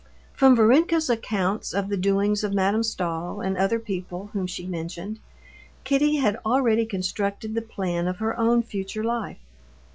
From 0.33 0.55
Varenka's 0.55 1.11
accounts 1.11 1.75
of 1.75 1.87
the 1.87 1.95
doings 1.95 2.43
of 2.43 2.55
Madame 2.55 2.81
Stahl 2.81 3.39
and 3.39 3.55
other 3.55 3.77
people 3.77 4.31
whom 4.33 4.47
she 4.47 4.65
mentioned, 4.65 5.19
Kitty 5.83 6.15
had 6.15 6.39
already 6.43 6.87
constructed 6.87 7.53
the 7.53 7.61
plan 7.61 8.07
of 8.07 8.17
her 8.17 8.35
own 8.39 8.63
future 8.63 9.03
life. 9.03 9.37